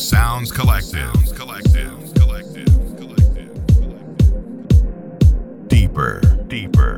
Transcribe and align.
Sounds 0.00 0.50
Collective. 0.50 1.12
Sounds 1.14 1.32
Collective. 1.32 2.14
Collective. 2.14 2.66
Collective. 2.96 3.68
Deeper. 5.68 6.20
Deeper. 6.48 6.89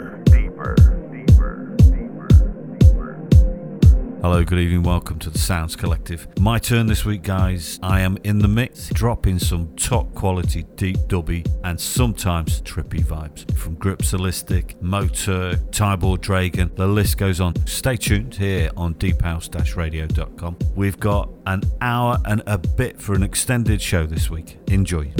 Hello, 4.23 4.45
good 4.45 4.61
evening, 4.61 4.85
welcome 4.85 5.19
to 5.19 5.31
the 5.31 5.39
Sounds 5.39 5.75
Collective. 5.75 6.29
My 6.39 6.57
turn 6.57 6.87
this 6.87 7.05
week, 7.05 7.23
guys. 7.23 7.81
I 7.83 8.03
am 8.03 8.17
in 8.23 8.39
the 8.39 8.47
mix, 8.47 8.89
dropping 8.91 9.41
some 9.41 9.75
top 9.75 10.15
quality 10.15 10.63
deep 10.77 10.97
dubby 11.09 11.45
and 11.65 11.79
sometimes 11.81 12.63
trippy 12.63 13.03
vibes 13.03 13.53
from 13.57 13.75
Krippsoulisc, 13.75 14.81
Motor, 14.81 15.55
Tibor 15.73 16.19
Dragan, 16.19 16.73
the 16.77 16.87
list 16.87 17.19
goes 17.19 17.41
on. 17.41 17.57
Stay 17.67 17.97
tuned 17.97 18.37
here 18.37 18.71
on 18.77 18.93
deephouse-radio.com. 18.93 20.57
We've 20.77 21.01
got 21.01 21.29
an 21.47 21.63
hour 21.81 22.17
and 22.25 22.45
a 22.47 22.59
bit 22.59 23.01
for 23.01 23.15
an 23.15 23.25
extended 23.25 23.83
show 23.83 24.07
this 24.07 24.31
week. 24.31 24.57
Enjoy. 24.69 25.13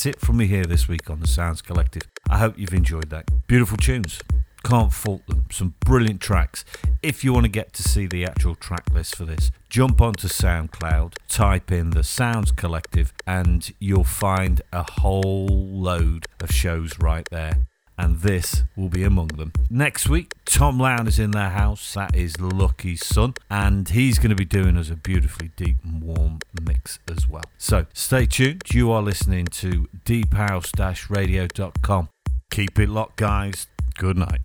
That's 0.00 0.16
it 0.16 0.20
from 0.22 0.38
me 0.38 0.46
here 0.46 0.64
this 0.64 0.88
week 0.88 1.10
on 1.10 1.20
the 1.20 1.26
Sounds 1.26 1.60
Collective. 1.60 2.04
I 2.30 2.38
hope 2.38 2.58
you've 2.58 2.72
enjoyed 2.72 3.10
that. 3.10 3.46
Beautiful 3.46 3.76
tunes. 3.76 4.18
Can't 4.64 4.90
fault 4.90 5.26
them. 5.26 5.44
Some 5.50 5.74
brilliant 5.80 6.22
tracks. 6.22 6.64
If 7.02 7.22
you 7.22 7.34
want 7.34 7.44
to 7.44 7.50
get 7.50 7.74
to 7.74 7.82
see 7.82 8.06
the 8.06 8.24
actual 8.24 8.54
track 8.54 8.84
list 8.94 9.14
for 9.14 9.26
this, 9.26 9.50
jump 9.68 10.00
onto 10.00 10.26
SoundCloud, 10.26 11.16
type 11.28 11.70
in 11.70 11.90
the 11.90 12.02
Sounds 12.02 12.50
Collective, 12.50 13.12
and 13.26 13.74
you'll 13.78 14.04
find 14.04 14.62
a 14.72 14.90
whole 14.90 15.48
load 15.48 16.24
of 16.40 16.50
shows 16.50 16.98
right 16.98 17.28
there 17.30 17.66
and 18.00 18.20
this 18.20 18.62
will 18.76 18.88
be 18.88 19.02
among 19.04 19.28
them. 19.28 19.52
Next 19.68 20.08
week, 20.08 20.32
Tom 20.46 20.80
Loud 20.80 21.06
is 21.06 21.18
in 21.18 21.32
their 21.32 21.50
house. 21.50 21.92
That 21.92 22.16
is 22.16 22.40
Lucky's 22.40 23.04
son, 23.04 23.34
and 23.50 23.90
he's 23.90 24.18
going 24.18 24.30
to 24.30 24.36
be 24.36 24.46
doing 24.46 24.78
us 24.78 24.88
a 24.88 24.96
beautifully 24.96 25.50
deep 25.54 25.76
and 25.84 26.02
warm 26.02 26.38
mix 26.62 26.98
as 27.14 27.28
well. 27.28 27.44
So 27.58 27.84
stay 27.92 28.24
tuned. 28.24 28.62
You 28.72 28.90
are 28.90 29.02
listening 29.02 29.44
to 29.46 29.86
deephouse-radio.com. 30.06 32.08
Keep 32.50 32.78
it 32.78 32.88
locked, 32.88 33.16
guys. 33.16 33.66
Good 33.98 34.16
night. 34.16 34.40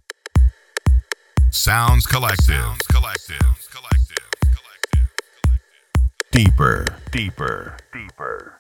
Sounds 1.50 2.06
Collective. 2.06 2.48
Sounds 2.48 2.86
Collective. 2.88 3.38
Sounds 3.42 3.70
collective. 3.74 4.32
Deeper, 6.32 6.88
deeper, 7.12 7.78
deeper, 7.94 7.94
deeper. 7.94 8.55